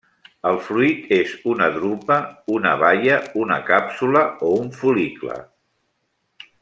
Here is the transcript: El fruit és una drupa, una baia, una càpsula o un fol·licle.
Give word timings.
El 0.51 0.55
fruit 0.67 1.11
és 1.17 1.33
una 1.51 1.67
drupa, 1.75 2.17
una 2.55 2.71
baia, 2.85 3.19
una 3.43 3.59
càpsula 3.69 4.25
o 4.49 4.51
un 4.65 4.73
fol·licle. 4.81 5.39